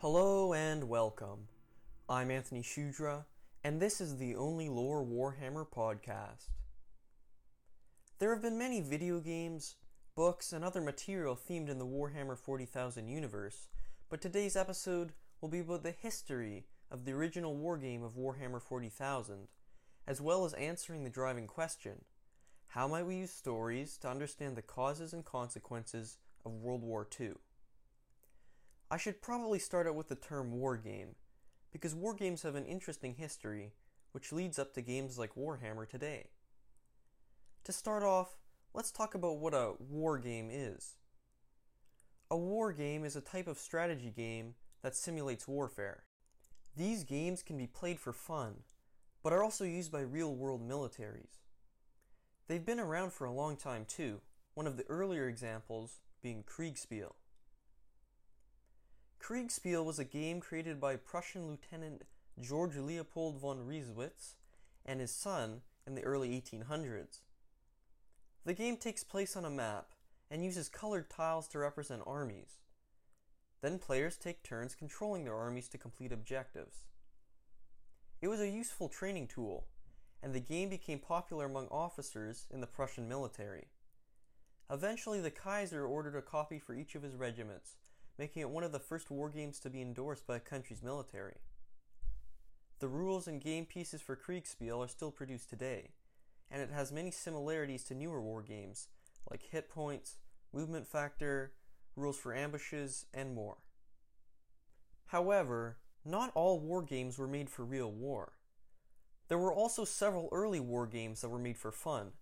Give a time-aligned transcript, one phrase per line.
[0.00, 1.48] Hello and welcome.
[2.08, 3.26] I'm Anthony Shudra,
[3.64, 6.50] and this is the Only Lore Warhammer podcast.
[8.20, 9.74] There have been many video games,
[10.14, 13.66] books, and other material themed in the Warhammer 40,000 universe,
[14.08, 19.48] but today's episode will be about the history of the original wargame of Warhammer 40,000,
[20.06, 22.04] as well as answering the driving question
[22.68, 27.32] how might we use stories to understand the causes and consequences of World War II?
[28.90, 31.14] I should probably start out with the term wargame,
[31.72, 33.72] because wargames have an interesting history,
[34.12, 36.28] which leads up to games like Warhammer today.
[37.64, 38.38] To start off,
[38.72, 40.96] let's talk about what a wargame is.
[42.30, 46.04] A wargame is a type of strategy game that simulates warfare.
[46.74, 48.62] These games can be played for fun,
[49.22, 51.40] but are also used by real world militaries.
[52.46, 54.22] They've been around for a long time too,
[54.54, 57.12] one of the earlier examples being Kriegspiel.
[59.20, 62.02] Kriegspiel was a game created by Prussian Lieutenant
[62.40, 64.34] George Leopold von Reiswitz
[64.86, 67.20] and his son in the early 1800s.
[68.44, 69.88] The game takes place on a map
[70.30, 72.58] and uses colored tiles to represent armies.
[73.60, 76.84] Then players take turns controlling their armies to complete objectives.
[78.22, 79.66] It was a useful training tool
[80.22, 83.68] and the game became popular among officers in the Prussian military.
[84.70, 87.76] Eventually, the Kaiser ordered a copy for each of his regiments,
[88.18, 91.36] making it one of the first war games to be endorsed by a country's military.
[92.80, 95.90] The rules and game pieces for Kriegspiel are still produced today,
[96.50, 98.88] and it has many similarities to newer war games,
[99.30, 100.16] like hit points,
[100.52, 101.52] movement factor,
[101.96, 103.58] rules for ambushes, and more.
[105.06, 108.32] However, not all war games were made for real war.
[109.28, 112.12] There were also several early war games that were made for fun,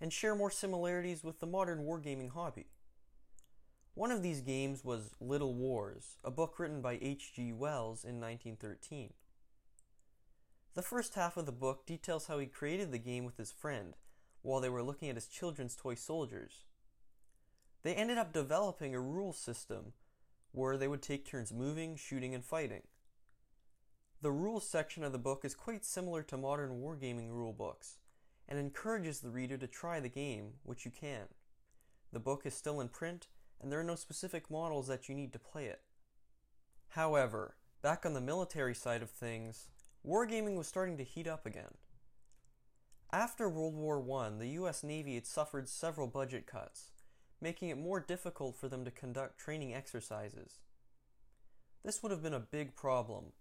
[0.00, 2.66] and share more similarities with the modern wargaming hobby.
[3.94, 7.52] One of these games was Little Wars, a book written by H.G.
[7.52, 9.12] Wells in 1913.
[10.74, 13.94] The first half of the book details how he created the game with his friend
[14.42, 16.64] while they were looking at his children's toy soldiers.
[17.82, 19.92] They ended up developing a rule system
[20.52, 22.82] where they would take turns moving, shooting, and fighting.
[24.20, 27.98] The rules section of the book is quite similar to modern wargaming rulebooks
[28.48, 31.26] and encourages the reader to try the game, which you can.
[32.12, 33.28] The book is still in print,
[33.60, 35.80] and there are no specific models that you need to play it.
[36.90, 39.68] However, back on the military side of things,
[40.06, 41.74] wargaming was starting to heat up again.
[43.12, 46.92] After World War I, the US Navy had suffered several budget cuts,
[47.40, 50.58] making it more difficult for them to conduct training exercises.
[51.84, 53.32] This would have been a big problem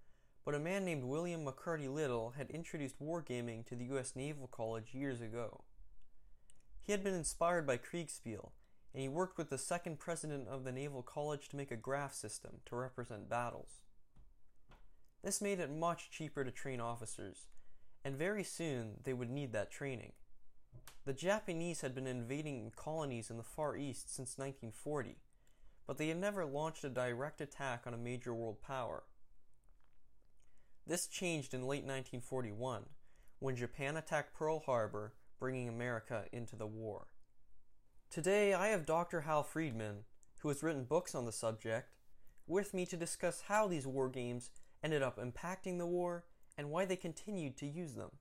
[0.47, 4.13] but a man named William McCarty Little had introduced wargaming to the U.S.
[4.16, 5.66] Naval College years ago.
[6.81, 8.51] He had been inspired by Kriegspiel,
[8.93, 12.13] and he worked with the second president of the Naval College to make a graph
[12.13, 13.81] system to represent battles.
[15.23, 17.47] This made it much cheaper to train officers,
[18.03, 20.13] and very soon they would need that training.
[21.05, 25.17] The Japanese had been invading colonies in the Far East since 1940,
[25.85, 29.03] but they had never launched a direct attack on a major world power.
[30.85, 32.85] This changed in late 1941
[33.39, 37.07] when Japan attacked Pearl Harbor, bringing America into the war.
[38.09, 39.22] Today, I have Dr.
[39.22, 40.06] Hal Friedman,
[40.40, 41.90] who has written books on the subject,
[42.47, 44.50] with me to discuss how these war games
[44.81, 46.23] ended up impacting the war
[46.57, 48.12] and why they continued to use them.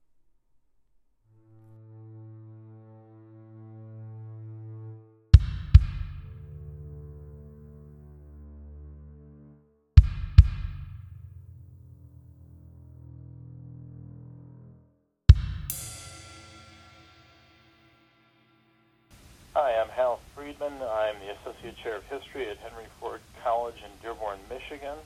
[19.56, 20.84] Hi, I'm Hal Friedman.
[20.84, 25.00] I'm the Associate Chair of History at Henry Ford College in Dearborn, Michigan.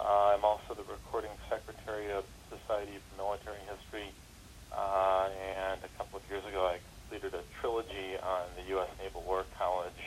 [0.00, 4.08] Uh, I'm also the Recording Secretary of the Society for Military History.
[4.72, 8.88] Uh, and a couple of years ago, I completed a trilogy on the U.S.
[9.04, 10.00] Naval War College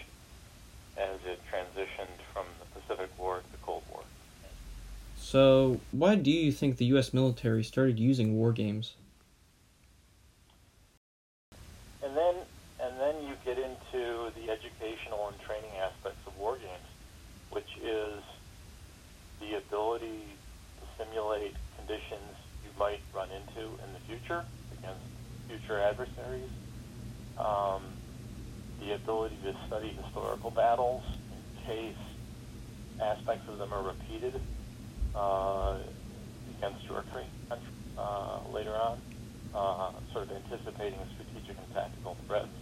[0.98, 4.02] as it transitioned from the Pacific War to the Cold War.
[5.14, 7.14] So, why do you think the U.S.
[7.14, 8.98] military started using war games?
[19.72, 20.36] ability
[20.76, 24.44] to simulate conditions you might run into in the future
[24.76, 25.08] against
[25.52, 26.50] future adversaries,
[27.38, 27.84] um,
[28.80, 31.04] the ability to study historical battles
[31.36, 32.00] in case
[33.04, 34.40] aspects of them are repeated
[35.14, 35.76] uh,
[36.58, 37.28] against your country
[38.00, 38.98] uh, later on,
[39.54, 42.56] uh, sort of anticipating strategic and tactical threats.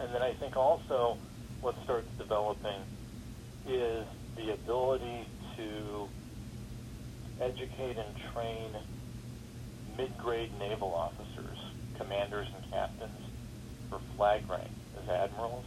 [0.00, 1.18] And then I think also
[1.60, 2.82] what starts developing
[3.68, 4.06] is
[4.36, 6.08] the ability to
[7.40, 8.74] educate and train
[9.96, 11.31] mid-grade naval officers,
[12.02, 13.22] commanders and captains
[13.88, 15.66] for flag rank as admirals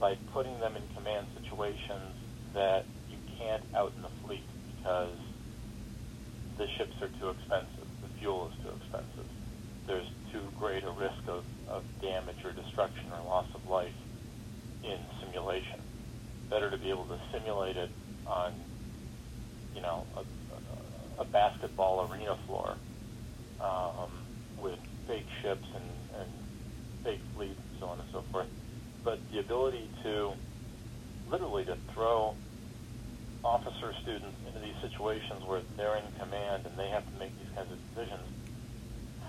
[0.00, 2.16] by putting them in command situations
[2.56, 5.20] that you can't out in the fleet because
[6.56, 9.28] the ships are too expensive, the fuel is too expensive.
[9.86, 13.96] There's too great a risk of, of damage or destruction or loss of life
[14.84, 15.80] in simulation.
[16.48, 17.92] Better to be able to simulate it
[18.26, 18.52] on,
[19.76, 20.24] you know, a,
[21.22, 22.76] a basketball arena floor
[23.60, 24.19] um,
[25.10, 25.90] fake ships and,
[26.22, 26.30] and
[27.02, 28.46] fake fleets and so on and so forth.
[29.02, 30.38] But the ability to
[31.26, 32.38] literally to throw
[33.42, 37.50] officer students into these situations where they're in command and they have to make these
[37.56, 38.28] kinds of decisions.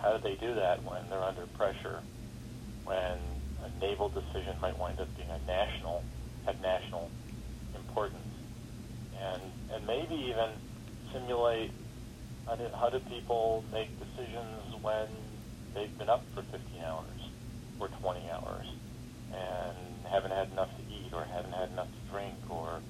[0.03, 2.03] How do they do that when they're under pressure?
[2.83, 3.17] When
[3.63, 6.03] a naval decision might wind up being a national,
[6.45, 7.13] have national
[7.77, 8.33] importance,
[9.15, 10.57] and and maybe even
[11.13, 11.71] simulate
[12.49, 15.07] how do, how do people make decisions when
[15.73, 17.19] they've been up for 15 hours
[17.79, 18.67] or 20 hours
[19.31, 19.77] and
[20.11, 22.81] haven't had enough to eat or haven't had enough to drink or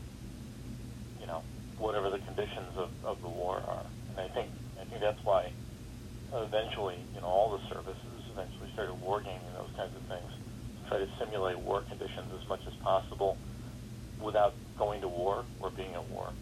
[1.20, 1.42] you know
[1.78, 3.86] whatever the conditions of, of the war are.
[4.10, 4.50] And I think
[4.82, 5.54] I think that's why
[6.34, 10.32] eventually you know all the services eventually started wargaming and those kinds of things
[10.82, 13.38] to try to simulate war conditions as much as possible
[14.20, 16.34] without going to war or being at war.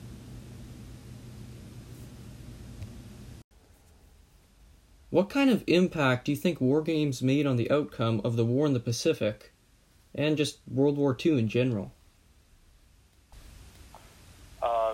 [5.12, 8.46] What kind of impact do you think war games made on the outcome of the
[8.46, 9.52] war in the Pacific
[10.14, 11.94] and just World War II in general?
[14.62, 14.94] Uh,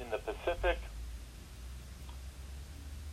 [0.00, 0.78] in the Pacific,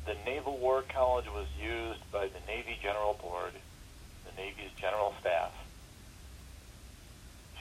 [0.07, 3.53] the Naval War College was used by the Navy General Board,
[4.25, 5.51] the Navy's general staff,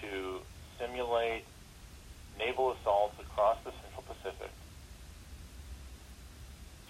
[0.01, 0.41] to
[0.79, 1.45] simulate
[2.39, 4.51] naval assaults across the Central Pacific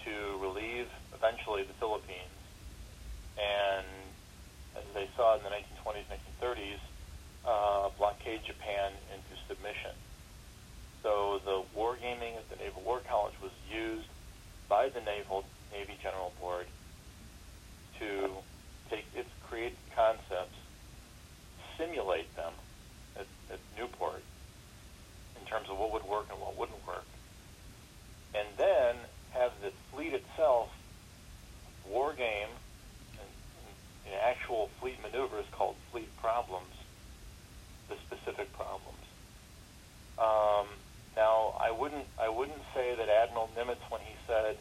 [0.05, 2.29] to relieve eventually the Philippines
[3.37, 3.85] and
[4.75, 6.03] as they saw in the 1920s,
[6.41, 6.79] 1930s,
[7.45, 9.91] uh, blockade Japan into submission.
[11.01, 14.07] So the wargaming at the Naval War College was used
[14.67, 16.65] by the Naval Navy General Board
[17.99, 18.29] to
[18.89, 20.55] take its created concepts,
[21.77, 22.53] simulate them
[23.15, 24.23] at, at Newport
[25.39, 27.05] in terms of what would work and what wouldn't work,
[28.35, 28.95] and then
[29.33, 30.69] have the fleet itself
[31.89, 32.49] war game
[33.19, 33.29] and,
[34.05, 36.73] and actual fleet maneuvers called fleet problems,
[37.89, 38.97] the specific problems.
[40.17, 40.67] Um,
[41.15, 44.57] now, I wouldn't I wouldn't say that Admiral Nimitz, when he said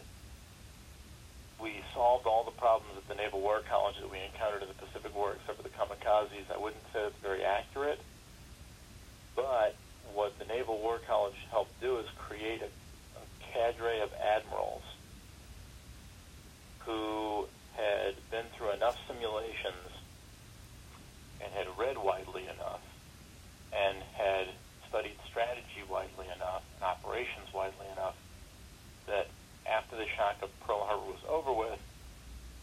[1.61, 3.41] we solved all the problems at the Naval
[3.93, 7.01] War that we encountered in the Pacific War, except for the kamikazes, I wouldn't say
[7.01, 8.01] it's very accurate.
[9.35, 9.75] But
[10.15, 14.83] what the Naval War College helped do is create a, a cadre of admirals
[16.81, 19.89] who had been through enough simulations
[21.43, 22.83] and had read widely enough
[23.73, 24.49] and had
[24.89, 28.17] studied strategy widely enough and operations widely enough
[29.07, 29.29] that
[29.67, 31.81] after the shock of Pearl Harbor was over with,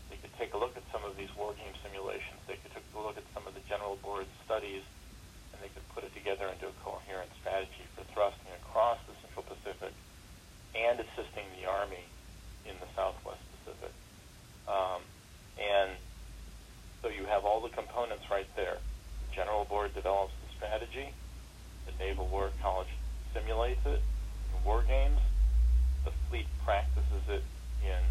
[0.10, 2.42] they could take a look at some of these war game simulations.
[2.48, 4.82] They could take a look at some of the General Board's studies,
[5.54, 9.46] and they could put it together into a coherent strategy for thrusting across the Central
[9.46, 9.94] Pacific
[10.76, 12.06] and assisting the Army
[12.66, 13.94] in the Southwest Pacific.
[14.68, 15.02] Um,
[15.58, 15.92] and
[17.02, 18.78] so you have all the components right there.
[19.30, 21.14] The General Board develops the strategy.
[21.86, 22.90] The Naval War College
[23.34, 25.20] simulates it in war games.
[26.06, 27.44] The fleet practices it
[27.86, 28.04] in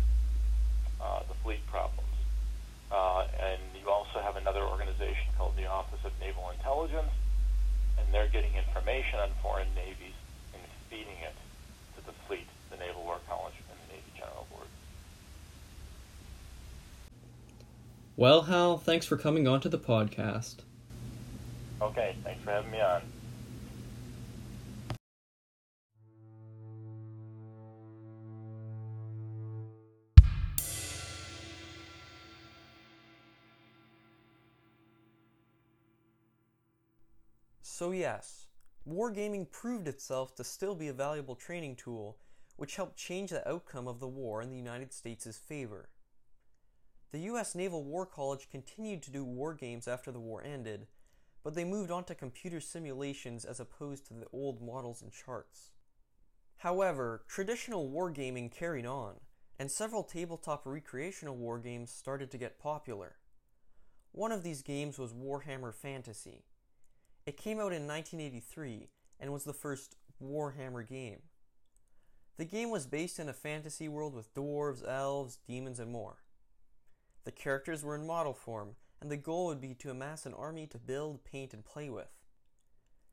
[1.00, 2.02] uh, the fleet problems.
[2.90, 6.50] Uh, and you also have another organization called the Office of Naval
[6.88, 7.12] Intelligence,
[7.98, 10.14] and they're getting information on foreign navies
[10.54, 11.34] and feeding it
[11.96, 14.66] to the fleet, the Naval War College, and the Navy General Board.
[18.16, 20.56] Well, Hal, thanks for coming on to the podcast.
[21.82, 23.02] Okay, thanks for having me on.
[37.78, 38.48] So, yes,
[38.84, 42.18] wargaming proved itself to still be a valuable training tool,
[42.56, 45.88] which helped change the outcome of the war in the United States' favor.
[47.12, 47.54] The U.S.
[47.54, 50.88] Naval War College continued to do war games after the war ended,
[51.44, 55.70] but they moved on to computer simulations as opposed to the old models and charts.
[56.56, 59.20] However, traditional wargaming carried on,
[59.56, 63.18] and several tabletop recreational wargames started to get popular.
[64.10, 66.47] One of these games was Warhammer Fantasy.
[67.28, 68.88] It came out in 1983
[69.20, 71.18] and was the first Warhammer game.
[72.38, 76.22] The game was based in a fantasy world with dwarves, elves, demons, and more.
[77.24, 80.66] The characters were in model form, and the goal would be to amass an army
[80.68, 82.08] to build, paint, and play with.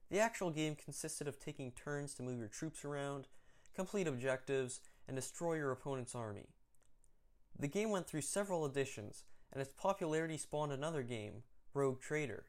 [0.10, 3.28] The actual game consisted of taking turns to move your troops around,
[3.76, 4.80] complete objectives,
[5.10, 6.52] and destroy your opponent's army.
[7.60, 11.44] The game went through several editions, and its popularity spawned another game,
[11.74, 12.46] Rogue Trader.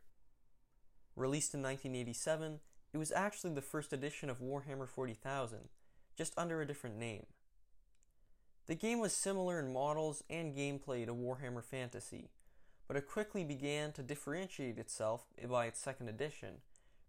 [1.17, 2.61] Released in 1987,
[2.93, 5.71] it was actually the first edition of Warhammer 40,000,
[6.17, 7.25] just under a different name.
[8.67, 12.31] The game was similar in models and gameplay to Warhammer Fantasy,
[12.87, 16.57] but it quickly began to differentiate itself by its second edition,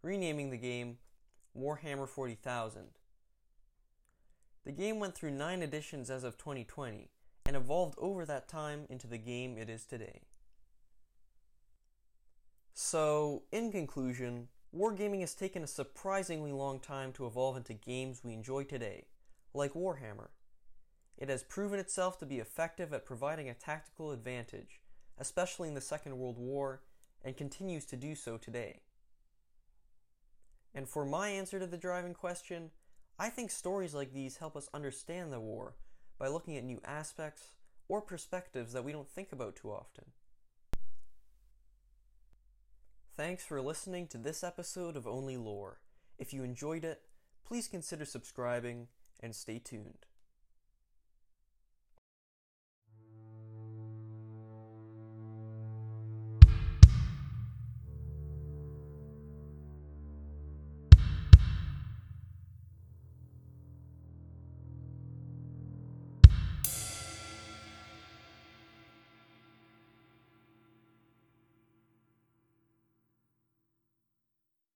[0.02, 1.00] renaming the game
[1.58, 2.84] Warhammer 40,000.
[4.64, 7.10] The game went through nine editions as of 2020
[7.46, 10.22] and evolved over that time into the game it is today.
[12.80, 18.34] So, in conclusion, wargaming has taken a surprisingly long time to evolve into games we
[18.34, 19.08] enjoy today,
[19.52, 20.28] like Warhammer.
[21.18, 24.80] It has proven itself to be effective at providing a tactical advantage,
[25.18, 26.84] especially in the Second World War,
[27.26, 28.82] and continues to do so today.
[30.76, 32.70] And for my answer to the driving question,
[33.18, 35.78] I think stories like these help us understand the war
[36.20, 37.56] by looking at new aspects
[37.88, 40.12] or perspectives that we don't think about too often.
[43.18, 45.80] Thanks for listening to this episode of Only Lore.
[46.20, 47.02] If you enjoyed it,
[47.44, 50.06] please consider subscribing and stay tuned.